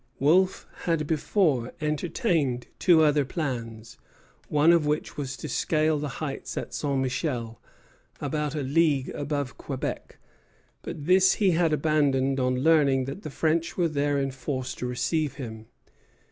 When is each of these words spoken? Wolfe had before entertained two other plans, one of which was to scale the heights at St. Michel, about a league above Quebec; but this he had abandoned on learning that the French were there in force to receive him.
Wolfe 0.17 0.65
had 0.85 1.05
before 1.05 1.73
entertained 1.79 2.65
two 2.79 3.03
other 3.03 3.23
plans, 3.23 3.99
one 4.49 4.71
of 4.73 4.87
which 4.87 5.15
was 5.15 5.37
to 5.37 5.47
scale 5.47 5.99
the 5.99 6.07
heights 6.17 6.57
at 6.57 6.73
St. 6.73 6.97
Michel, 6.99 7.61
about 8.19 8.55
a 8.55 8.63
league 8.63 9.09
above 9.09 9.59
Quebec; 9.59 10.17
but 10.81 11.05
this 11.05 11.33
he 11.33 11.51
had 11.51 11.71
abandoned 11.71 12.39
on 12.39 12.63
learning 12.63 13.05
that 13.05 13.21
the 13.21 13.29
French 13.29 13.77
were 13.77 13.87
there 13.89 14.17
in 14.17 14.31
force 14.31 14.73
to 14.73 14.87
receive 14.87 15.35
him. 15.35 15.67